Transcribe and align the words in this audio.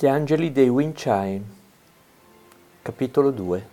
Gli 0.00 0.06
angeli 0.06 0.52
dei 0.52 0.68
Wind 0.68 0.94
Chime 0.94 1.42
Capitolo 2.82 3.32
2 3.32 3.68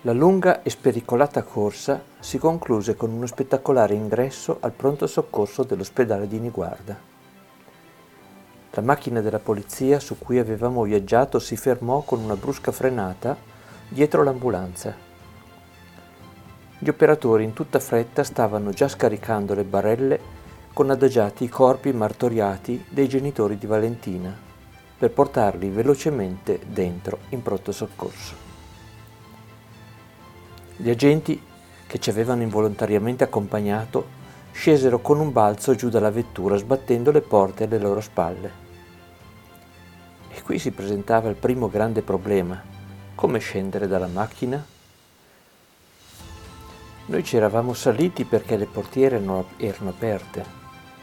La 0.00 0.14
lunga 0.14 0.62
e 0.62 0.70
spericolata 0.70 1.42
corsa 1.42 2.02
si 2.18 2.38
concluse 2.38 2.96
con 2.96 3.10
uno 3.10 3.26
spettacolare 3.26 3.92
ingresso 3.92 4.56
al 4.60 4.72
pronto 4.72 5.06
soccorso 5.06 5.64
dell'ospedale 5.64 6.26
di 6.26 6.38
Niguarda. 6.38 6.98
La 8.70 8.80
macchina 8.80 9.20
della 9.20 9.38
polizia 9.38 10.00
su 10.00 10.16
cui 10.16 10.38
avevamo 10.38 10.82
viaggiato 10.84 11.38
si 11.38 11.58
fermò 11.58 12.00
con 12.00 12.20
una 12.20 12.36
brusca 12.36 12.72
frenata 12.72 13.36
dietro 13.86 14.22
l'ambulanza. 14.22 14.94
Gli 16.78 16.88
operatori 16.88 17.44
in 17.44 17.52
tutta 17.52 17.78
fretta 17.78 18.24
stavano 18.24 18.70
già 18.70 18.88
scaricando 18.88 19.52
le 19.52 19.64
barelle 19.64 20.39
con 20.80 20.88
adagiati 20.88 21.44
i 21.44 21.48
corpi 21.50 21.92
martoriati 21.92 22.86
dei 22.88 23.06
genitori 23.06 23.58
di 23.58 23.66
Valentina 23.66 24.34
per 24.96 25.10
portarli 25.10 25.68
velocemente 25.68 26.58
dentro 26.66 27.18
in 27.28 27.42
pronto 27.42 27.70
soccorso. 27.70 28.34
Gli 30.76 30.88
agenti 30.88 31.38
che 31.86 31.98
ci 31.98 32.08
avevano 32.08 32.40
involontariamente 32.40 33.24
accompagnato 33.24 34.06
scesero 34.52 35.00
con 35.00 35.20
un 35.20 35.32
balzo 35.32 35.74
giù 35.74 35.90
dalla 35.90 36.10
vettura 36.10 36.56
sbattendo 36.56 37.10
le 37.10 37.20
porte 37.20 37.64
alle 37.64 37.78
loro 37.78 38.00
spalle. 38.00 38.50
E 40.30 40.40
qui 40.40 40.58
si 40.58 40.70
presentava 40.70 41.28
il 41.28 41.36
primo 41.36 41.68
grande 41.68 42.00
problema. 42.00 42.58
Come 43.14 43.38
scendere 43.38 43.86
dalla 43.86 44.06
macchina? 44.06 44.64
Noi 47.04 47.22
ci 47.22 47.36
eravamo 47.36 47.74
saliti 47.74 48.24
perché 48.24 48.56
le 48.56 48.64
portiere 48.64 49.16
erano 49.58 49.90
aperte 49.90 50.59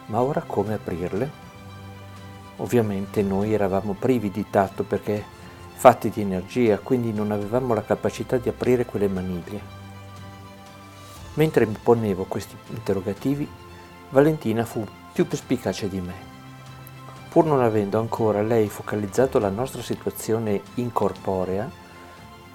ma 0.08 0.22
ora 0.22 0.42
come 0.42 0.74
aprirle? 0.74 1.46
Ovviamente 2.58 3.22
noi 3.22 3.54
eravamo 3.54 3.94
privi 3.94 4.32
di 4.32 4.46
tatto 4.50 4.84
perché 4.84 5.24
fatti 5.74 6.10
di 6.10 6.22
energia, 6.22 6.80
quindi 6.80 7.14
non 7.14 7.32
avevamo 7.32 7.74
la 7.74 7.84
capacità 7.84 8.38
di 8.38 8.50
aprire 8.50 8.86
quelle 8.86 9.08
maniglie. 9.08 9.76
Mentre 11.36 11.66
mi 11.68 11.78
ponevo 11.82 12.24
questi 12.24 12.58
interrogativi, 12.70 13.48
Valentina 14.10 14.66
fu 14.66 14.86
più 15.14 15.28
perspicace 15.28 15.88
di 15.88 16.02
me. 16.02 16.36
Pur 17.30 17.46
non 17.46 17.62
avendo 17.62 18.00
ancora 18.00 18.42
lei 18.42 18.70
focalizzato 18.70 19.38
la 19.38 19.50
nostra 19.50 19.84
situazione 19.84 20.62
incorporea, 20.76 21.70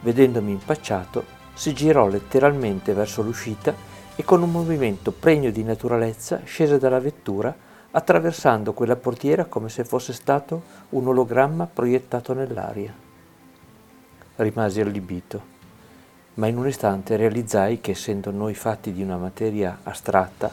vedendomi 0.00 0.50
impacciato, 0.50 1.40
si 1.54 1.72
girò 1.74 2.08
letteralmente 2.08 2.92
verso 2.92 3.22
l'uscita 3.22 3.72
e 4.14 4.24
con 4.24 4.42
un 4.42 4.50
movimento 4.50 5.10
pregno 5.10 5.50
di 5.50 5.62
naturalezza 5.62 6.42
scese 6.44 6.78
dalla 6.78 7.00
vettura 7.00 7.54
attraversando 7.90 8.72
quella 8.72 8.96
portiera 8.96 9.44
come 9.46 9.68
se 9.68 9.84
fosse 9.84 10.12
stato 10.12 10.62
un 10.90 11.06
ologramma 11.06 11.66
proiettato 11.66 12.32
nell'aria. 12.32 12.92
Rimasi 14.36 14.80
allibito, 14.80 15.50
ma 16.34 16.46
in 16.46 16.56
un 16.56 16.66
istante 16.66 17.16
realizzai 17.16 17.80
che 17.80 17.92
essendo 17.92 18.30
noi 18.30 18.54
fatti 18.54 18.92
di 18.92 19.02
una 19.02 19.16
materia 19.16 19.80
astratta 19.82 20.50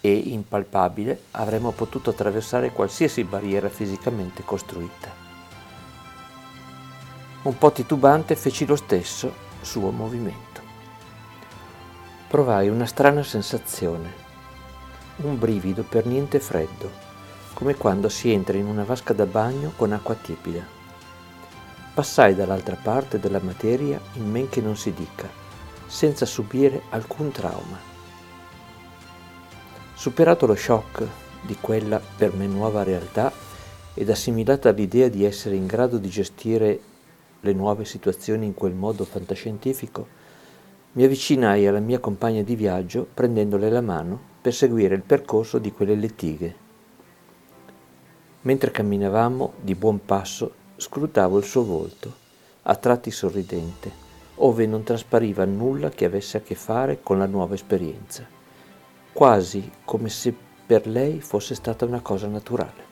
e 0.00 0.12
impalpabile 0.12 1.22
avremmo 1.32 1.70
potuto 1.70 2.10
attraversare 2.10 2.72
qualsiasi 2.72 3.22
barriera 3.22 3.68
fisicamente 3.68 4.42
costruita. 4.42 5.20
Un 7.42 7.58
po' 7.58 7.72
titubante 7.72 8.34
feci 8.34 8.66
lo 8.66 8.76
stesso 8.76 9.32
suo 9.60 9.90
movimento 9.90 10.51
provai 12.32 12.70
una 12.70 12.86
strana 12.86 13.22
sensazione, 13.22 14.10
un 15.16 15.38
brivido 15.38 15.82
per 15.82 16.06
niente 16.06 16.40
freddo, 16.40 16.90
come 17.52 17.74
quando 17.74 18.08
si 18.08 18.32
entra 18.32 18.56
in 18.56 18.64
una 18.64 18.84
vasca 18.84 19.12
da 19.12 19.26
bagno 19.26 19.74
con 19.76 19.92
acqua 19.92 20.14
tiepida. 20.14 20.66
Passai 21.92 22.34
dall'altra 22.34 22.78
parte 22.82 23.18
della 23.20 23.40
materia 23.42 24.00
in 24.14 24.30
men 24.30 24.48
che 24.48 24.62
non 24.62 24.78
si 24.78 24.94
dica, 24.94 25.28
senza 25.84 26.24
subire 26.24 26.84
alcun 26.88 27.32
trauma. 27.32 27.78
Superato 29.92 30.46
lo 30.46 30.56
shock 30.56 31.06
di 31.42 31.58
quella 31.60 32.00
per 32.16 32.32
me 32.32 32.46
nuova 32.46 32.82
realtà 32.82 33.30
ed 33.92 34.08
assimilata 34.08 34.70
l'idea 34.70 35.08
di 35.08 35.26
essere 35.26 35.54
in 35.54 35.66
grado 35.66 35.98
di 35.98 36.08
gestire 36.08 36.80
le 37.40 37.52
nuove 37.52 37.84
situazioni 37.84 38.46
in 38.46 38.54
quel 38.54 38.72
modo 38.72 39.04
fantascientifico, 39.04 40.20
mi 40.94 41.04
avvicinai 41.04 41.66
alla 41.66 41.80
mia 41.80 41.98
compagna 42.00 42.42
di 42.42 42.54
viaggio 42.54 43.08
prendendole 43.14 43.70
la 43.70 43.80
mano 43.80 44.20
per 44.42 44.52
seguire 44.52 44.94
il 44.94 45.00
percorso 45.00 45.58
di 45.58 45.72
quelle 45.72 45.94
lettighe. 45.94 46.54
Mentre 48.42 48.70
camminavamo 48.70 49.54
di 49.62 49.74
buon 49.74 50.04
passo, 50.04 50.52
scrutavo 50.76 51.38
il 51.38 51.44
suo 51.44 51.64
volto, 51.64 52.12
a 52.62 52.76
tratti 52.76 53.10
sorridente, 53.10 53.90
ove 54.36 54.66
non 54.66 54.82
traspariva 54.82 55.46
nulla 55.46 55.88
che 55.88 56.04
avesse 56.04 56.36
a 56.36 56.40
che 56.40 56.54
fare 56.54 57.00
con 57.02 57.16
la 57.16 57.26
nuova 57.26 57.54
esperienza, 57.54 58.26
quasi 59.14 59.70
come 59.86 60.10
se 60.10 60.34
per 60.66 60.86
lei 60.86 61.22
fosse 61.22 61.54
stata 61.54 61.86
una 61.86 62.00
cosa 62.00 62.26
naturale. 62.26 62.90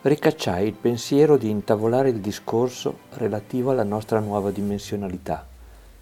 Ricacciai 0.00 0.66
il 0.66 0.74
pensiero 0.74 1.36
di 1.36 1.50
intavolare 1.50 2.08
il 2.08 2.20
discorso 2.20 3.00
relativo 3.14 3.72
alla 3.72 3.84
nostra 3.84 4.20
nuova 4.20 4.50
dimensionalità 4.50 5.56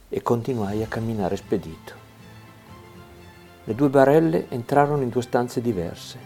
e 0.09 0.23
continuai 0.23 0.83
a 0.83 0.87
camminare 0.87 1.37
spedito. 1.37 2.05
Le 3.65 3.75
due 3.75 3.89
barelle 3.89 4.47
entrarono 4.49 5.03
in 5.03 5.09
due 5.09 5.23
stanze 5.23 5.61
diverse. 5.61 6.19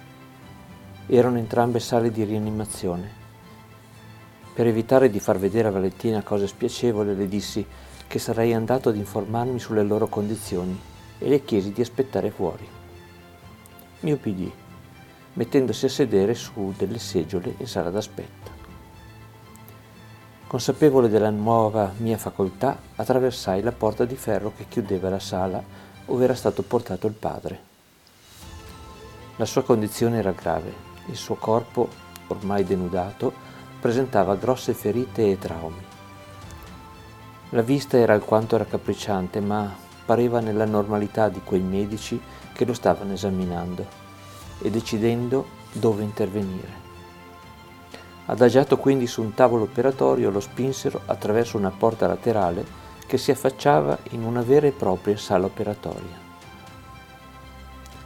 Erano 1.07 1.39
entrambe 1.39 1.81
sale 1.81 2.11
di 2.11 2.23
rianimazione. 2.25 3.19
Per 4.53 4.67
evitare 4.67 5.09
di 5.09 5.21
far 5.21 5.39
vedere 5.39 5.69
a 5.69 5.71
Valentina 5.73 6.23
cose 6.23 6.47
spiacevoli, 6.47 7.17
le 7.17 7.29
dissi 7.29 7.67
che 8.07 8.19
sarei 8.19 8.53
andato 8.53 8.91
ad 8.91 8.97
informarmi 8.97 9.59
sulle 9.59 9.83
loro 9.83 10.09
condizioni 10.09 10.79
e 11.19 11.29
le 11.29 11.45
chiesi 11.45 11.73
di 11.73 11.81
aspettare 11.81 12.31
fuori. 12.31 12.69
Mi 14.01 14.13
ubbidì, 14.13 14.53
mettendosi 15.35 15.87
a 15.87 15.89
sedere 15.89 16.35
su 16.35 16.75
delle 16.77 16.99
seggiole 16.99 17.55
in 17.57 17.67
sala 17.67 17.91
d'aspetto. 17.91 18.60
Consapevole 20.51 21.09
della 21.09 21.31
nuova 21.31 21.93
mia 21.99 22.19
facoltà, 22.19 22.77
attraversai 22.97 23.63
la 23.63 23.71
porta 23.71 24.05
di 24.05 24.17
ferro 24.17 24.53
che 24.57 24.65
chiudeva 24.67 25.09
la 25.09 25.21
sala 25.21 25.63
dove 26.05 26.25
era 26.25 26.35
stato 26.35 26.63
portato 26.63 27.07
il 27.07 27.13
padre. 27.13 27.61
La 29.37 29.45
sua 29.45 29.63
condizione 29.63 30.19
era 30.19 30.33
grave, 30.33 30.75
il 31.07 31.15
suo 31.15 31.37
corpo, 31.37 31.89
ormai 32.27 32.65
denudato, 32.65 33.33
presentava 33.81 34.35
grosse 34.35 34.75
ferite 34.75 35.31
e 35.31 35.39
traumi. 35.39 35.85
La 37.51 37.63
vista 37.63 37.97
era 37.97 38.15
alquanto 38.15 38.57
raccapricciante, 38.57 39.39
ma 39.39 39.73
pareva 40.05 40.41
nella 40.41 40.67
normalità 40.67 41.29
di 41.29 41.41
quei 41.45 41.63
medici 41.63 42.21
che 42.53 42.65
lo 42.65 42.75
stavano 42.75 43.13
esaminando 43.13 43.87
e 44.61 44.69
decidendo 44.69 45.47
dove 45.71 46.03
intervenire. 46.03 46.90
Adagiato 48.27 48.77
quindi 48.77 49.07
su 49.07 49.23
un 49.23 49.35
tavolo 49.35 49.65
operatorio 49.65 50.31
lo 50.31 50.41
spinsero 50.41 51.01
attraverso 51.07 51.57
una 51.57 51.71
porta 51.71 52.07
laterale 52.07 52.65
che 53.07 53.19
si 53.19 53.33
affacciava 53.33 53.99
in 54.11 54.23
una 54.23 54.43
vera 54.43 54.69
e 54.69 54.73
propria 54.73 55.17
sala 55.17 55.47
operatoria. 55.47 56.29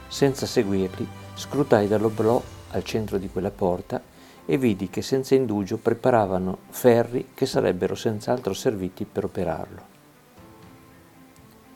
Senza 0.07 0.45
seguirli, 0.47 1.07
scrutai 1.35 1.87
dall'oblò 1.87 2.41
al 2.71 2.83
centro 2.83 3.17
di 3.19 3.29
quella 3.29 3.51
porta 3.51 4.01
e 4.45 4.57
vidi 4.57 4.89
che 4.89 5.01
senza 5.03 5.35
indugio 5.35 5.77
preparavano 5.77 6.57
ferri 6.69 7.29
che 7.33 7.45
sarebbero 7.45 7.93
senz'altro 7.93 8.53
serviti 8.53 9.05
per 9.05 9.25
operarlo. 9.25 9.93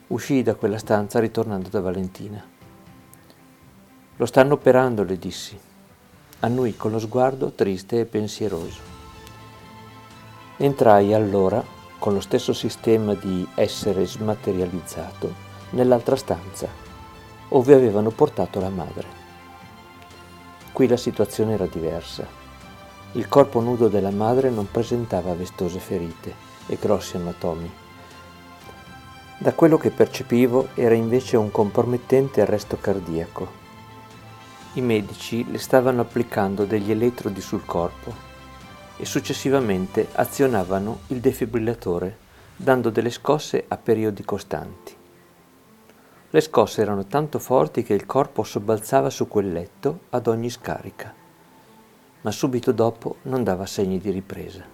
Uscii 0.08 0.42
da 0.42 0.56
quella 0.56 0.80
stanza 0.80 1.20
ritornando 1.20 1.70
da 1.70 1.82
Valentina. 1.82 2.44
Lo 4.16 4.26
stanno 4.26 4.54
operando, 4.56 5.04
le 5.04 5.20
dissi 5.20 5.68
annui 6.42 6.76
con 6.78 6.92
lo 6.92 7.00
sguardo 7.00 7.52
triste 7.52 8.00
e 8.00 8.06
pensieroso. 8.06 8.80
Entrai 10.58 11.14
allora, 11.14 11.64
con 11.98 12.14
lo 12.14 12.22
stesso 12.22 12.54
sistema 12.54 13.14
di 13.14 13.46
essere 13.56 14.06
smaterializzato, 14.06 15.48
nell'altra 15.72 16.16
stanza, 16.16 16.68
dove 17.50 17.74
avevano 17.74 18.10
portato 18.12 18.60
la 18.60 18.70
madre. 18.70 19.18
Qui 20.72 20.88
la 20.88 20.98
situazione 20.98 21.54
era 21.54 21.66
diversa. 21.66 22.26
Il 23.14 23.28
corpo 23.28 23.60
nudo 23.60 23.90
della 23.90 24.12
madre 24.12 24.50
non 24.50 24.70
presentava 24.70 25.34
vestose 25.34 25.80
ferite 25.80 26.34
e 26.68 26.78
grossi 26.80 27.18
anatomi. 27.18 27.70
Da 29.40 29.54
quello 29.54 29.78
che 29.78 29.90
percepivo 29.90 30.70
era 30.74 30.94
invece 30.94 31.36
un 31.36 31.52
compromettente 31.52 32.42
arresto 32.42 32.78
cardiaco 32.80 33.59
i 34.74 34.82
medici 34.82 35.50
le 35.50 35.58
stavano 35.58 36.02
applicando 36.02 36.66
degli 36.66 36.92
elettrodi 36.92 37.42
sul 37.42 37.66
corpo 37.66 38.14
e 38.98 39.06
successivamente 39.06 40.08
azionavano 40.14 41.00
il 41.08 41.20
defibrillatore 41.20 42.18
dando 42.56 42.90
delle 42.90 43.10
scosse 43.10 43.66
a 43.68 43.78
periodi 43.78 44.24
costanti. 44.24 44.96
Le 46.30 46.42
scosse 46.42 46.82
erano 46.82 47.06
tanto 47.06 47.40
forti 47.40 47.82
che 47.82 47.94
il 47.94 48.06
corpo 48.06 48.44
sobbalzava 48.44 49.10
su 49.10 49.28
quel 49.28 49.52
letto 49.52 50.02
ad 50.10 50.28
ogni 50.28 50.50
scarica. 50.50 51.16
ma 52.22 52.32
subito 52.32 52.74
dopo 52.74 53.18
non 53.24 53.44
dava 53.44 53.66
segni 53.66 53.98
di 53.98 54.12
ripresa. 54.12 54.66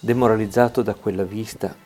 Demoralizzato 0.00 0.80
da 0.80 0.94
quella 0.94 1.24
vista, 1.24 1.76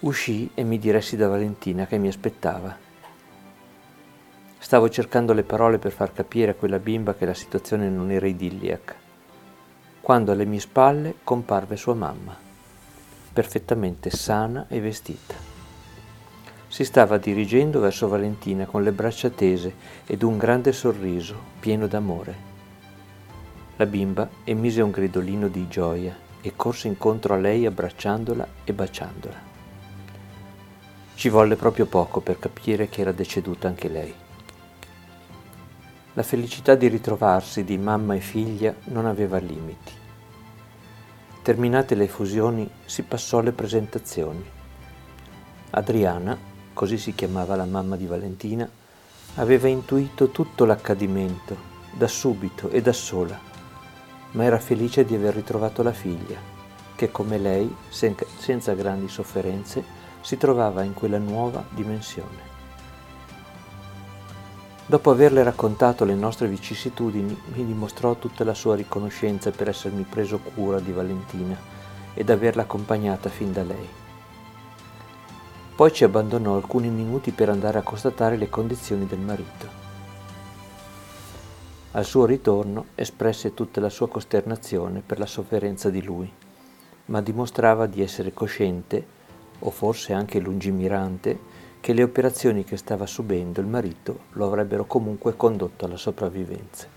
uscii 0.00 0.52
e 0.54 0.62
mi 0.62 0.78
diressi 0.78 1.16
da 1.16 1.26
Valentina 1.26 1.86
che 1.86 1.98
mi 1.98 2.06
aspettava. 2.08 2.85
Stavo 4.66 4.88
cercando 4.88 5.32
le 5.32 5.44
parole 5.44 5.78
per 5.78 5.92
far 5.92 6.12
capire 6.12 6.50
a 6.50 6.54
quella 6.54 6.80
bimba 6.80 7.14
che 7.14 7.24
la 7.24 7.34
situazione 7.34 7.88
non 7.88 8.10
era 8.10 8.26
idilliaca, 8.26 8.96
quando 10.00 10.32
alle 10.32 10.44
mie 10.44 10.58
spalle 10.58 11.14
comparve 11.22 11.76
sua 11.76 11.94
mamma, 11.94 12.36
perfettamente 13.32 14.10
sana 14.10 14.66
e 14.66 14.80
vestita. 14.80 15.36
Si 16.66 16.84
stava 16.84 17.16
dirigendo 17.16 17.78
verso 17.78 18.08
Valentina 18.08 18.66
con 18.66 18.82
le 18.82 18.90
braccia 18.90 19.30
tese 19.30 19.72
ed 20.04 20.24
un 20.24 20.36
grande 20.36 20.72
sorriso 20.72 21.36
pieno 21.60 21.86
d'amore. 21.86 22.34
La 23.76 23.86
bimba 23.86 24.28
emise 24.42 24.82
un 24.82 24.90
gridolino 24.90 25.46
di 25.46 25.68
gioia 25.68 26.12
e 26.40 26.56
corse 26.56 26.88
incontro 26.88 27.34
a 27.34 27.38
lei 27.38 27.66
abbracciandola 27.66 28.48
e 28.64 28.72
baciandola. 28.72 29.40
Ci 31.14 31.28
volle 31.28 31.54
proprio 31.54 31.86
poco 31.86 32.20
per 32.20 32.40
capire 32.40 32.88
che 32.88 33.02
era 33.02 33.12
deceduta 33.12 33.68
anche 33.68 33.88
lei. 33.88 34.24
La 36.16 36.22
felicità 36.22 36.74
di 36.74 36.88
ritrovarsi 36.88 37.64
di 37.64 37.78
mamma 37.78 38.14
e 38.14 38.20
figlia 38.20 38.74
non 38.86 39.06
aveva 39.06 39.38
limiti. 39.38 39.92
Terminate 41.42 41.94
le 41.94 42.08
fusioni 42.08 42.68
si 42.84 43.02
passò 43.02 43.38
alle 43.38 43.52
presentazioni. 43.52 44.44
Adriana, 45.70 46.36
così 46.72 46.98
si 46.98 47.14
chiamava 47.14 47.54
la 47.54 47.64
mamma 47.64 47.96
di 47.96 48.06
Valentina, 48.06 48.68
aveva 49.36 49.68
intuito 49.68 50.30
tutto 50.30 50.64
l'accadimento, 50.64 51.56
da 51.92 52.08
subito 52.08 52.70
e 52.70 52.82
da 52.82 52.92
sola 52.92 53.54
ma 54.36 54.44
era 54.44 54.58
felice 54.58 55.04
di 55.04 55.14
aver 55.14 55.34
ritrovato 55.34 55.82
la 55.82 55.92
figlia, 55.92 56.38
che 56.94 57.10
come 57.10 57.38
lei, 57.38 57.74
senza 57.88 58.74
grandi 58.74 59.08
sofferenze, 59.08 59.82
si 60.20 60.36
trovava 60.36 60.82
in 60.82 60.92
quella 60.92 61.18
nuova 61.18 61.64
dimensione. 61.70 62.55
Dopo 64.88 65.10
averle 65.10 65.42
raccontato 65.42 66.04
le 66.04 66.14
nostre 66.14 66.46
vicissitudini, 66.46 67.36
mi 67.54 67.66
dimostrò 67.66 68.14
tutta 68.14 68.44
la 68.44 68.54
sua 68.54 68.76
riconoscenza 68.76 69.50
per 69.50 69.68
essermi 69.68 70.04
preso 70.04 70.38
cura 70.38 70.78
di 70.78 70.92
Valentina 70.92 71.58
ed 72.14 72.30
averla 72.30 72.62
accompagnata 72.62 73.28
fin 73.28 73.52
da 73.52 73.64
lei. 73.64 73.88
Poi 75.74 75.92
ci 75.92 76.04
abbandonò 76.04 76.54
alcuni 76.54 76.88
minuti 76.88 77.32
per 77.32 77.48
andare 77.48 77.78
a 77.78 77.82
constatare 77.82 78.36
le 78.36 78.48
condizioni 78.48 79.06
del 79.06 79.18
marito. 79.18 79.68
Al 81.90 82.04
suo 82.04 82.24
ritorno 82.24 82.86
espresse 82.94 83.54
tutta 83.54 83.80
la 83.80 83.90
sua 83.90 84.08
costernazione 84.08 85.02
per 85.04 85.18
la 85.18 85.26
sofferenza 85.26 85.90
di 85.90 86.02
lui, 86.02 86.32
ma 87.06 87.20
dimostrava 87.20 87.86
di 87.86 88.02
essere 88.02 88.32
cosciente, 88.32 89.04
o 89.58 89.70
forse 89.70 90.12
anche 90.12 90.38
lungimirante, 90.38 91.55
che 91.86 91.92
le 91.92 92.02
operazioni 92.02 92.64
che 92.64 92.76
stava 92.76 93.06
subendo 93.06 93.60
il 93.60 93.68
marito 93.68 94.22
lo 94.32 94.46
avrebbero 94.46 94.86
comunque 94.86 95.36
condotto 95.36 95.84
alla 95.84 95.96
sopravvivenza. 95.96 96.88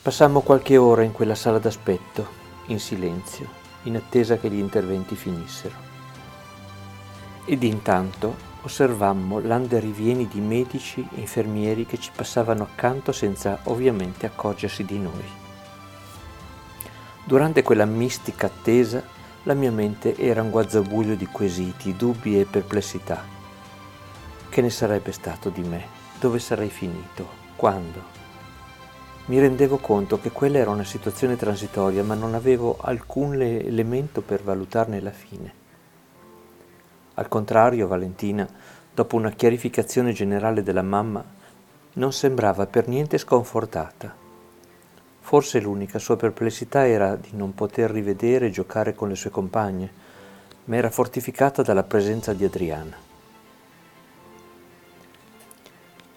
Passammo 0.00 0.40
qualche 0.40 0.78
ora 0.78 1.02
in 1.02 1.12
quella 1.12 1.34
sala 1.34 1.58
d'aspetto, 1.58 2.26
in 2.68 2.80
silenzio, 2.80 3.46
in 3.82 3.96
attesa 3.96 4.38
che 4.38 4.48
gli 4.48 4.56
interventi 4.56 5.16
finissero. 5.16 5.74
Ed 7.44 7.62
intanto 7.62 8.34
osservammo 8.62 9.38
l'anderivieni 9.40 10.26
di 10.26 10.40
medici 10.40 11.06
e 11.14 11.20
infermieri 11.20 11.84
che 11.84 11.98
ci 11.98 12.10
passavano 12.16 12.62
accanto 12.62 13.12
senza 13.12 13.58
ovviamente 13.64 14.24
accorgersi 14.24 14.82
di 14.86 14.98
noi. 14.98 15.28
Durante 17.22 17.62
quella 17.62 17.84
mistica 17.84 18.46
attesa 18.46 19.04
la 19.44 19.54
mia 19.54 19.72
mente 19.72 20.16
era 20.16 20.40
un 20.40 20.50
guazzabuglio 20.50 21.16
di 21.16 21.26
quesiti, 21.26 21.96
dubbi 21.96 22.38
e 22.38 22.44
perplessità. 22.44 23.24
Che 24.48 24.60
ne 24.60 24.70
sarebbe 24.70 25.10
stato 25.10 25.48
di 25.48 25.62
me? 25.62 25.84
Dove 26.20 26.38
sarei 26.38 26.70
finito? 26.70 27.26
Quando? 27.56 28.20
Mi 29.26 29.40
rendevo 29.40 29.78
conto 29.78 30.20
che 30.20 30.30
quella 30.30 30.58
era 30.58 30.70
una 30.70 30.84
situazione 30.84 31.36
transitoria, 31.36 32.04
ma 32.04 32.14
non 32.14 32.34
avevo 32.34 32.76
alcun 32.80 33.40
elemento 33.40 34.20
per 34.20 34.42
valutarne 34.42 35.00
la 35.00 35.10
fine. 35.10 35.52
Al 37.14 37.26
contrario, 37.26 37.88
Valentina, 37.88 38.48
dopo 38.94 39.16
una 39.16 39.30
chiarificazione 39.30 40.12
generale 40.12 40.62
della 40.62 40.82
mamma, 40.82 41.24
non 41.94 42.12
sembrava 42.12 42.66
per 42.66 42.86
niente 42.86 43.18
sconfortata. 43.18 44.21
Forse 45.22 45.58
l'unica 45.60 45.98
sua 45.98 46.16
perplessità 46.16 46.86
era 46.86 47.16
di 47.16 47.30
non 47.32 47.54
poter 47.54 47.90
rivedere 47.90 48.46
e 48.46 48.50
giocare 48.50 48.94
con 48.94 49.08
le 49.08 49.14
sue 49.14 49.30
compagne, 49.30 49.90
ma 50.64 50.76
era 50.76 50.90
fortificata 50.90 51.62
dalla 51.62 51.82
presenza 51.82 52.34
di 52.34 52.44
Adriana. 52.44 52.96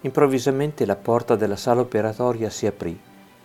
Improvvisamente 0.02 0.84
la 0.84 0.96
porta 0.96 1.34
della 1.34 1.56
sala 1.56 1.80
operatoria 1.80 2.50
si 2.50 2.66
aprì 2.66 3.00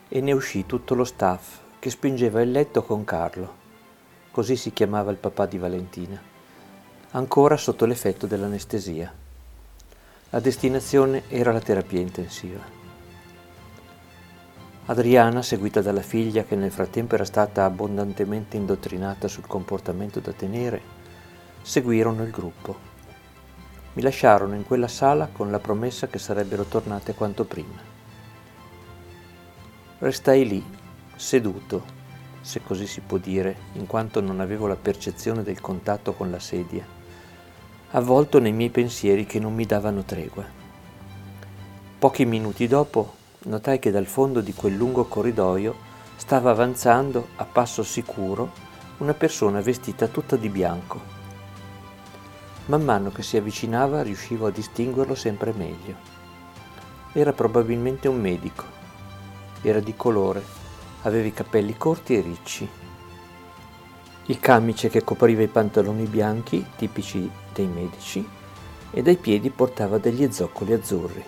e 0.10 0.20
ne 0.20 0.34
uscì 0.34 0.66
tutto 0.66 0.94
lo 0.94 1.06
staff 1.06 1.60
che 1.80 1.90
spingeva 1.90 2.42
il 2.42 2.52
letto 2.52 2.84
con 2.84 3.06
Carlo. 3.06 3.60
Così 4.30 4.58
si 4.58 4.74
chiamava 4.74 5.10
il 5.12 5.18
papà 5.18 5.46
di 5.46 5.58
Valentina 5.58 6.30
ancora 7.14 7.58
sotto 7.58 7.86
l'effetto 7.86 8.26
dell'anestesia. 8.26 9.14
La 10.30 10.40
destinazione 10.40 11.24
era 11.28 11.52
la 11.52 11.60
terapia 11.60 12.00
intensiva. 12.00 12.81
Adriana, 14.86 15.42
seguita 15.42 15.82
dalla 15.82 16.02
figlia 16.02 16.44
che 16.44 16.56
nel 16.56 16.72
frattempo 16.72 17.16
era 17.16 17.26
stata 17.26 17.66
abbondantemente 17.66 18.58
indottrinata 18.58 19.28
sul 19.28 19.46
comportamento 19.46 20.20
da 20.20 20.32
tenere, 20.32 20.82
seguirono 21.62 22.24
il 22.24 22.32
gruppo. 22.32 22.90
Mi 23.94 24.02
lasciarono 24.02 24.56
in 24.56 24.66
quella 24.66 24.88
sala 24.88 25.30
con 25.32 25.52
la 25.52 25.60
promessa 25.60 26.08
che 26.08 26.18
sarebbero 26.18 26.64
tornate 26.64 27.14
quanto 27.14 27.46
prima. 27.46 27.80
Restai 30.00 30.48
lì, 30.48 30.66
seduto, 31.16 32.00
se 32.42 32.62
così 32.64 32.88
si 32.88 33.02
può 33.02 33.18
dire, 33.18 33.56
in 33.74 33.86
quanto 33.86 34.20
non 34.20 34.40
avevo 34.40 34.66
la 34.68 34.76
percezione 34.76 35.44
del 35.44 35.62
contatto 35.62 36.14
con 36.14 36.32
la 36.32 36.40
sedia 36.40 37.00
avvolto 37.94 38.40
nei 38.40 38.54
miei 38.54 38.70
pensieri 38.70 39.26
che 39.26 39.40
non 39.40 39.54
mi 39.54 39.66
davano 39.66 40.04
tregua. 40.04 40.46
Pochi 42.00 42.26
minuti 42.26 42.68
dopo 42.68 43.16
notai 43.44 43.80
che 43.80 43.92
dal 43.92 44.06
fondo 44.06 44.42
di 44.42 44.54
quel 44.54 44.76
lungo 44.76 45.06
corridoio 45.06 45.76
stava 46.16 46.52
avanzando 46.52 47.30
a 47.38 47.46
passo 47.46 47.84
sicuro 47.84 48.52
una 48.98 49.14
persona 49.14 49.62
vestita 49.62 50.08
tutta 50.08 50.36
di 50.36 50.50
bianco. 50.50 51.02
Man 52.66 52.84
mano 52.84 53.12
che 53.12 53.24
si 53.24 53.38
avvicinava 53.38 54.04
riuscivo 54.04 54.46
a 54.48 54.52
distinguerlo 54.52 55.16
sempre 55.16 55.54
meglio. 55.54 55.96
Era 57.14 57.34
probabilmente 57.34 58.08
un 58.08 58.22
medico. 58.22 58.64
Era 59.62 59.80
di 59.80 59.96
colore, 59.96 60.44
aveva 61.02 61.26
i 61.26 61.34
capelli 61.34 61.76
corti 61.78 62.16
e 62.16 62.22
ricci 62.22 62.70
il 64.26 64.40
camice 64.40 64.88
che 64.88 65.04
copriva 65.04 65.42
i 65.42 65.48
pantaloni 65.48 66.06
bianchi, 66.06 66.66
tipici 66.78 67.30
dei 67.54 67.68
medici, 67.68 68.26
e 68.92 69.02
dai 69.02 69.18
piedi 69.18 69.50
portava 69.50 69.98
degli 69.98 70.32
zoccoli 70.32 70.72
azzurri. 70.72 71.26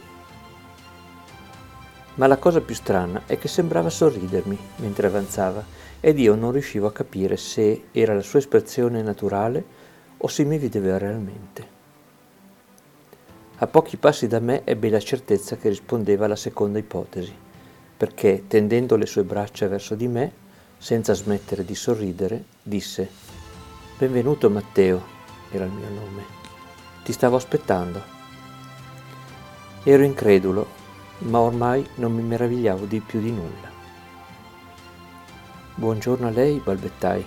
Ma 2.15 2.27
la 2.27 2.37
cosa 2.37 2.61
più 2.61 2.75
strana 2.75 3.23
è 3.25 3.39
che 3.39 3.47
sembrava 3.47 3.89
sorridermi 3.89 4.57
mentre 4.77 5.07
avanzava 5.07 5.65
ed 5.99 6.19
io 6.19 6.35
non 6.35 6.51
riuscivo 6.51 6.85
a 6.85 6.91
capire 6.91 7.37
se 7.37 7.85
era 7.91 8.13
la 8.13 8.21
sua 8.21 8.39
espressione 8.39 9.01
naturale 9.01 9.65
o 10.17 10.27
se 10.27 10.43
mi 10.43 10.57
vedeva 10.59 10.97
realmente. 10.97 11.81
A 13.57 13.67
pochi 13.67 13.97
passi 13.97 14.27
da 14.27 14.39
me 14.39 14.61
ebbe 14.63 14.89
la 14.89 14.99
certezza 14.99 15.55
che 15.55 15.69
rispondeva 15.69 16.25
alla 16.25 16.35
seconda 16.35 16.77
ipotesi, 16.77 17.33
perché 17.95 18.43
tendendo 18.47 18.95
le 18.95 19.05
sue 19.05 19.23
braccia 19.23 19.67
verso 19.67 19.95
di 19.95 20.07
me, 20.07 20.31
senza 20.77 21.13
smettere 21.13 21.63
di 21.63 21.75
sorridere, 21.75 22.43
disse 22.61 23.09
Benvenuto 23.97 24.49
Matteo, 24.49 25.01
era 25.49 25.65
il 25.65 25.71
mio 25.71 25.87
nome. 25.87 26.23
Ti 27.03 27.13
stavo 27.13 27.37
aspettando. 27.37 28.01
Ero 29.83 30.03
incredulo, 30.03 30.81
ma 31.23 31.39
ormai 31.39 31.87
non 31.95 32.13
mi 32.13 32.21
meravigliavo 32.21 32.85
di 32.85 32.99
più 32.99 33.21
di 33.21 33.31
nulla. 33.31 33.71
Buongiorno 35.75 36.27
a 36.27 36.31
lei, 36.31 36.61
balbettai. 36.63 37.25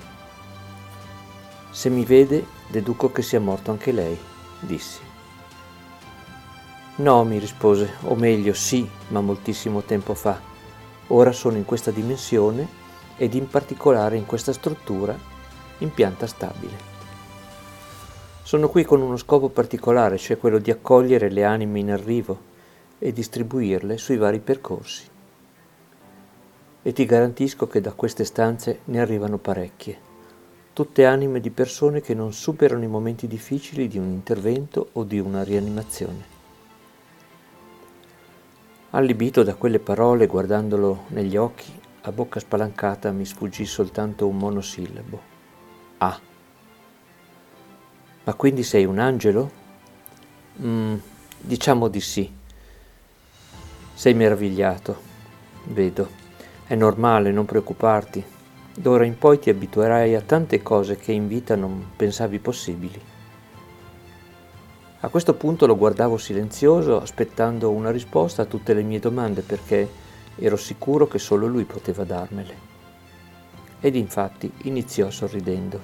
Se 1.71 1.89
mi 1.89 2.05
vede, 2.05 2.45
deduco 2.69 3.11
che 3.11 3.23
sia 3.23 3.41
morto 3.41 3.71
anche 3.71 3.93
lei, 3.93 4.19
dissi. 4.61 5.01
No, 6.97 7.25
mi 7.25 7.39
rispose, 7.39 7.95
o 8.03 8.15
meglio 8.15 8.53
sì, 8.55 8.89
ma 9.09 9.21
moltissimo 9.21 9.83
tempo 9.83 10.15
fa. 10.15 10.41
Ora 11.09 11.33
sono 11.33 11.57
in 11.57 11.65
questa 11.65 11.91
dimensione 11.91 12.85
ed 13.17 13.35
in 13.35 13.49
particolare 13.49 14.17
in 14.17 14.27
questa 14.27 14.53
struttura 14.53 15.17
in 15.79 15.93
pianta 15.93 16.27
stabile. 16.27 16.95
Sono 18.43 18.69
qui 18.69 18.85
con 18.85 19.01
uno 19.01 19.17
scopo 19.17 19.49
particolare, 19.49 20.19
cioè 20.19 20.39
quello 20.39 20.59
di 20.59 20.71
accogliere 20.71 21.31
le 21.31 21.45
anime 21.45 21.81
in 21.81 21.91
arrivo 21.91 22.55
e 22.99 23.13
distribuirle 23.13 23.99
sui 23.99 24.17
vari 24.17 24.41
percorsi. 24.41 25.09
e 26.87 26.93
ti 26.93 27.05
garantisco 27.05 27.67
che 27.67 27.81
da 27.81 27.93
queste 27.93 28.23
stanze 28.23 28.83
ne 28.85 29.01
arrivano 29.01 29.39
parecchie, 29.39 29.99
tutte 30.73 31.05
anime 31.05 31.41
di 31.41 31.51
persone 31.51 32.01
che 32.01 32.15
non 32.15 32.33
superano 32.33 32.85
i 32.85 32.87
momenti 32.87 33.27
difficili 33.27 33.89
di 33.89 33.99
un 33.99 34.09
intervento 34.11 34.91
o 34.93 35.03
di 35.03 35.19
una 35.19 35.43
rianimazione. 35.43 36.35
Allibito 38.91 39.43
da 39.43 39.57
quelle 39.57 39.81
parole, 39.81 40.29
guardandolo 40.29 41.07
negli 41.09 41.37
occhi, 41.37 41.73
a 42.03 42.13
bocca 42.13 42.39
spalancata 42.39 43.11
mi 43.11 43.25
sfuggì 43.25 43.65
soltanto 43.65 44.29
un 44.29 44.37
monosillabo. 44.37 45.21
Ah. 45.99 46.21
Ma 48.23 48.35
quindi 48.35 48.63
sei 48.63 48.85
un 48.85 49.01
angelo? 49.01 49.51
Mm, 50.63 50.95
diciamo 51.41 51.89
di 51.89 52.01
sì. 52.01 52.33
Sei 53.97 54.13
meravigliato, 54.13 54.95
vedo. 55.69 56.07
È 56.67 56.75
normale, 56.75 57.33
non 57.33 57.47
preoccuparti. 57.47 58.23
D'ora 58.75 59.07
in 59.07 59.17
poi 59.17 59.39
ti 59.39 59.49
abituerai 59.49 60.15
a 60.15 60.21
tante 60.21 60.61
cose 60.63 60.97
che 60.97 61.13
in 61.13 61.27
vita 61.27 61.57
non 61.57 61.93
pensavi 61.97 62.39
possibili. 62.39 63.01
A 65.01 65.09
questo 65.09 65.33
punto 65.33 65.67
lo 65.67 65.79
guardavo 65.79 66.19
silenzioso, 66.19 67.01
aspettando 67.01 67.71
una 67.71 67.91
risposta 67.91 68.43
a 68.43 68.45
tutte 68.45 68.75
le 68.75 68.83
mie 68.83 68.99
domande 68.99 69.41
perché 69.41 69.89
ero 70.37 70.59
sicuro 70.59 71.09
che 71.09 71.19
solo 71.19 71.47
lui 71.47 71.65
poteva 71.65 72.05
darmele. 72.05 72.55
Ed 73.81 73.95
infatti 73.95 74.53
iniziò 74.65 75.09
sorridendo. 75.09 75.81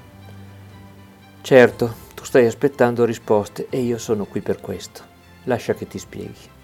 Certo, 1.40 1.94
tu 2.14 2.24
stai 2.24 2.44
aspettando 2.44 3.06
risposte 3.06 3.68
e 3.70 3.78
io 3.78 3.96
sono 3.96 4.26
qui 4.26 4.42
per 4.42 4.60
questo. 4.60 5.00
Lascia 5.44 5.72
che 5.72 5.88
ti 5.88 5.98
spieghi. 5.98 6.60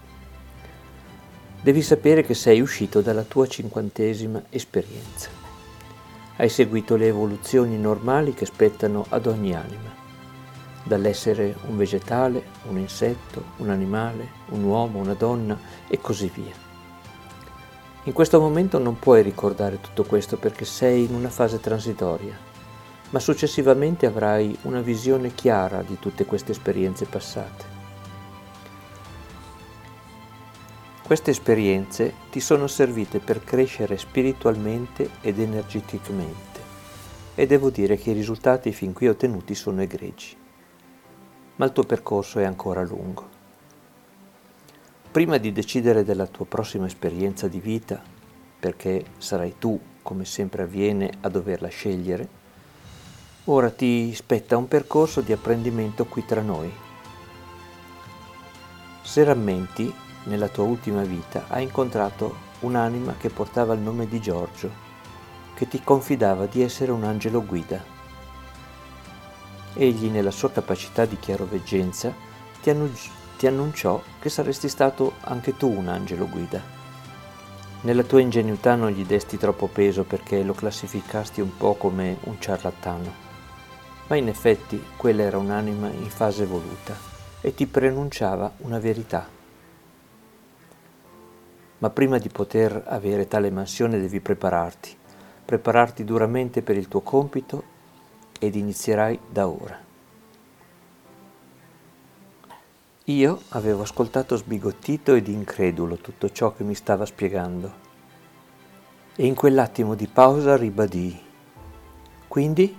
Devi 1.61 1.83
sapere 1.83 2.23
che 2.23 2.35
sei 2.35 2.61
uscito 2.61 3.01
dalla 3.01 3.25
tua 3.25 3.47
cinquantesima 3.49 4.45
esperienza. 4.49 5.29
Hai 6.37 6.49
seguito 6.49 6.95
le 6.95 7.09
evoluzioni 7.09 7.77
normali 7.77 8.33
che 8.33 8.47
spettano 8.47 9.05
ad 9.09 9.27
ogni 9.27 9.55
anima 9.55 10.07
dall'essere 10.85 11.55
un 11.67 11.77
vegetale, 11.77 12.45
un 12.69 12.79
insetto, 12.79 13.45
un 13.57 13.71
animale, 13.71 14.29
un 14.51 14.63
uomo, 14.63 15.01
una 15.01 15.15
donna 15.15 15.59
e 15.87 15.99
così 16.01 16.31
via. 16.35 16.55
In 18.05 18.13
questo 18.13 18.41
momento 18.41 18.79
non 18.79 18.99
puoi 18.99 19.23
ricordare 19.23 19.81
tutto 19.81 20.05
questo 20.05 20.39
perché 20.39 20.65
sei 20.65 21.05
in 21.05 21.15
una 21.15 21.29
fase 21.29 21.61
transitoria, 21.61 22.37
ma 23.11 23.19
successivamente 23.19 24.07
avrai 24.07 24.57
una 24.63 24.81
visione 24.81 25.35
chiara 25.35 25.83
di 25.83 25.99
tutte 25.99 26.25
queste 26.25 26.53
esperienze 26.53 27.05
passate. 27.05 27.78
Queste 31.09 31.33
esperienze 31.33 32.13
ti 32.31 32.39
sono 32.39 32.69
servite 32.69 33.19
per 33.19 33.43
crescere 33.43 33.97
spiritualmente 33.97 35.11
ed 35.23 35.41
energeticamente 35.41 36.61
e 37.35 37.47
devo 37.47 37.71
dire 37.71 37.97
che 37.97 38.11
i 38.11 38.15
risultati 38.15 38.73
fin 38.73 38.93
qui 38.93 39.09
ottenuti 39.09 39.55
sono 39.55 39.81
egregi 39.81 40.37
ma 41.59 41.65
il 41.65 41.73
tuo 41.73 41.85
percorso 41.85 42.39
è 42.39 42.45
ancora 42.45 42.83
lungo. 42.83 43.37
Prima 45.11 45.39
di 45.39 45.53
decidere 45.53 46.05
della 46.05 46.27
tua 46.27 46.45
prossima 46.47 46.87
esperienza 46.87 47.49
di 47.49 47.59
vita, 47.59 48.01
perché 48.61 49.05
sarai 49.19 49.57
tu, 49.59 49.81
come 50.03 50.25
sempre 50.25 50.63
avviene, 50.63 51.11
a 51.21 51.29
doverla 51.29 51.69
scegliere, 51.69 52.29
ora 53.45 53.71
ti 53.71 54.15
spetta 54.15 54.57
un 54.57 54.69
percorso 54.69 55.21
di 55.21 55.33
apprendimento 55.33 56.05
qui 56.05 56.25
tra 56.25 56.43
noi. 56.43 56.71
Se 59.03 59.25
rammenti, 59.25 59.93
nella 60.29 60.49
tua 60.49 60.65
ultima 60.65 61.03
vita 61.03 61.47
hai 61.49 61.65
incontrato 61.65 62.47
un'anima 62.61 63.17
che 63.19 63.29
portava 63.29 63.75
il 63.75 63.81
nome 63.81 64.07
di 64.07 64.21
Giorgio, 64.21 64.71
che 65.55 65.67
ti 65.67 65.83
confidava 65.83 66.47
di 66.47 66.63
essere 66.63 66.93
un 66.93 67.05
angelo 67.05 67.45
guida 67.45 67.97
egli 69.79 70.09
nella 70.09 70.33
sua 70.33 70.51
capacità 70.51 71.05
di 71.05 71.19
chiaroveggenza 71.19 72.13
ti, 72.61 72.71
annunci- 72.71 73.11
ti 73.39 73.47
annunciò 73.47 74.03
che 74.19 74.29
saresti 74.29 74.69
stato 74.69 75.15
anche 75.21 75.57
tu 75.57 75.73
un 75.73 75.89
angelo 75.89 76.29
guida. 76.29 76.77
Nella 77.83 78.03
tua 78.03 78.21
ingenuità 78.21 78.75
non 78.75 78.91
gli 78.91 79.05
desti 79.05 79.39
troppo 79.39 79.69
peso 79.69 80.03
perché 80.03 80.43
lo 80.43 80.53
classificasti 80.53 81.41
un 81.41 81.57
po' 81.57 81.75
come 81.75 82.19
un 82.25 82.41
ciarlatano, 82.41 83.27
ma 84.09 84.17
in 84.17 84.27
effetti 84.27 84.83
quella 84.97 85.23
era 85.23 85.39
un'anima 85.39 85.89
in 85.89 86.11
fase 86.11 86.43
evoluta 86.43 86.97
e 87.41 87.55
ti 87.55 87.67
preannunciava 87.67 88.53
una 88.59 88.81
verità. 88.81 89.38
Ma 91.79 91.91
prima 91.91 92.19
di 92.19 92.29
poter 92.29 92.85
avere 92.87 93.29
tale 93.29 93.51
mansione 93.51 94.01
devi 94.01 94.21
prepararti, 94.21 94.97
prepararti 95.45 96.05
duramente 96.05 96.63
per 96.63 96.77
il 96.77 96.89
tuo 96.89 97.01
compito 97.01 97.63
ed 98.41 98.57
inizierai 98.57 99.19
da 99.31 99.49
ora. 99.49 99.87
Io 103.05 103.41
avevo 103.51 103.83
ascoltato 103.83 104.37
sbigottito 104.37 105.15
ed 105.15 105.29
incredulo 105.29 105.97
tutto 105.97 106.31
ciò 106.31 106.53
che 106.53 106.65
mi 106.65 106.75
stava 106.75 107.07
spiegando 107.07 107.87
e 109.17 109.27
in 109.27 109.35
quell'attimo 109.35 109.95
di 109.95 110.07
pausa 110.07 110.57
ribadii. 110.57 111.21
Quindi? 112.29 112.77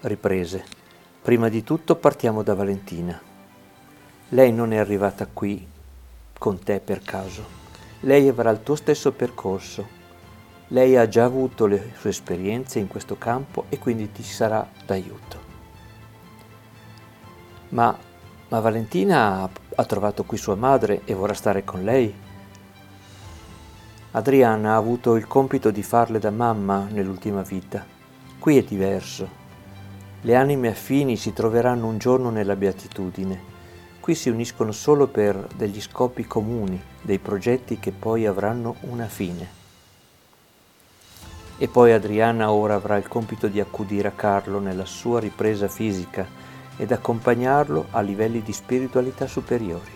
Riprese. 0.00 0.64
Prima 1.22 1.48
di 1.48 1.62
tutto 1.62 1.96
partiamo 1.96 2.42
da 2.42 2.54
Valentina. 2.54 3.18
Lei 4.30 4.52
non 4.52 4.72
è 4.72 4.76
arrivata 4.76 5.26
qui 5.26 5.72
con 6.38 6.58
te 6.58 6.80
per 6.80 7.00
caso. 7.00 7.44
Lei 8.00 8.28
avrà 8.28 8.50
il 8.50 8.62
tuo 8.62 8.74
stesso 8.74 9.12
percorso 9.12 10.02
lei 10.68 10.96
ha 10.96 11.06
già 11.06 11.24
avuto 11.24 11.66
le 11.66 11.92
sue 11.98 12.10
esperienze 12.10 12.78
in 12.78 12.88
questo 12.88 13.16
campo 13.18 13.66
e 13.68 13.78
quindi 13.78 14.10
ti 14.10 14.22
sarà 14.22 14.66
d'aiuto. 14.86 15.52
Ma, 17.70 17.96
ma 18.48 18.60
Valentina 18.60 19.48
ha 19.74 19.84
trovato 19.84 20.24
qui 20.24 20.38
sua 20.38 20.54
madre 20.54 21.02
e 21.04 21.12
vorrà 21.14 21.34
stare 21.34 21.64
con 21.64 21.84
lei? 21.84 22.12
Adriana 24.12 24.72
ha 24.72 24.76
avuto 24.76 25.16
il 25.16 25.26
compito 25.26 25.70
di 25.70 25.82
farle 25.82 26.18
da 26.18 26.30
mamma 26.30 26.86
nell'ultima 26.90 27.42
vita. 27.42 27.84
Qui 28.38 28.56
è 28.56 28.62
diverso. 28.62 29.42
Le 30.22 30.34
anime 30.34 30.68
affini 30.68 31.16
si 31.16 31.32
troveranno 31.32 31.86
un 31.86 31.98
giorno 31.98 32.30
nella 32.30 32.56
beatitudine. 32.56 33.53
Qui 34.04 34.14
si 34.14 34.28
uniscono 34.28 34.70
solo 34.70 35.06
per 35.06 35.46
degli 35.56 35.80
scopi 35.80 36.26
comuni, 36.26 36.78
dei 37.00 37.18
progetti 37.18 37.78
che 37.78 37.90
poi 37.90 38.26
avranno 38.26 38.76
una 38.80 39.06
fine. 39.06 39.48
E 41.56 41.68
poi 41.68 41.90
Adriana 41.90 42.52
ora 42.52 42.74
avrà 42.74 42.98
il 42.98 43.08
compito 43.08 43.48
di 43.48 43.60
accudire 43.60 44.08
a 44.08 44.10
Carlo 44.10 44.58
nella 44.58 44.84
sua 44.84 45.20
ripresa 45.20 45.68
fisica 45.68 46.26
ed 46.76 46.92
accompagnarlo 46.92 47.86
a 47.92 48.02
livelli 48.02 48.42
di 48.42 48.52
spiritualità 48.52 49.26
superiori. 49.26 49.92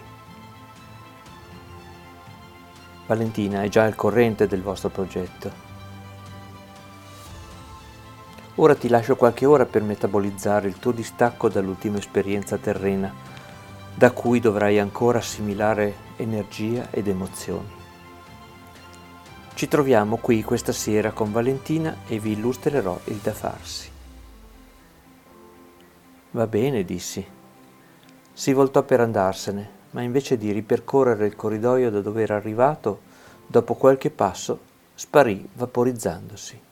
Valentina 3.07 3.61
è 3.61 3.69
già 3.69 3.85
al 3.85 3.95
corrente 3.95 4.47
del 4.47 4.63
vostro 4.63 4.89
progetto. 4.89 5.67
Ora 8.55 8.75
ti 8.75 8.89
lascio 8.89 9.17
qualche 9.17 9.45
ora 9.45 9.67
per 9.67 9.83
metabolizzare 9.83 10.67
il 10.67 10.79
tuo 10.79 10.93
distacco 10.93 11.51
dall'ultima 11.51 11.99
esperienza 11.99 12.57
terrena, 12.57 13.28
da 13.99 14.13
cui 14.13 14.39
dovrai 14.39 14.79
ancora 14.79 15.19
assimilare 15.19 15.93
energia 16.19 16.87
ed 16.93 17.09
emozioni. 17.09 17.69
Ci 19.55 19.67
troviamo 19.67 20.19
qui 20.19 20.45
questa 20.45 20.71
sera 20.71 21.11
con 21.11 21.33
Valentina 21.33 21.97
e 22.07 22.21
vi 22.21 22.31
illustrerò 22.31 22.97
il 23.07 23.17
da 23.17 23.33
farsi. 23.33 23.91
Va 26.31 26.47
bene, 26.47 26.85
dissi. 26.85 27.27
Si 28.33 28.53
voltò 28.53 28.85
per 28.85 29.01
andarsene, 29.01 29.69
ma 29.91 30.03
invece 30.03 30.37
di 30.39 30.53
ripercorrere 30.53 31.27
il 31.27 31.35
corridoio 31.35 31.91
da 31.91 32.01
dove 32.01 32.23
era 32.23 32.37
arrivato, 32.37 33.01
dopo 33.49 33.75
qualche 33.75 34.11
passo 34.11 34.61
sparì 34.95 35.45
vaporizzandosi. 35.55 36.67